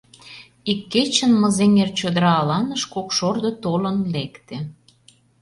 Ик 0.71 0.81
кечын 0.91 1.31
Мызеҥер 1.41 1.89
чодыра 1.99 2.31
аланыш 2.41 2.83
кок 2.93 3.07
шордо 3.17 3.51
толын 3.63 3.97
лекте. 4.13 4.57